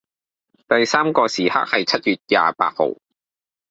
[0.67, 2.85] 第三個時刻係七月廿八號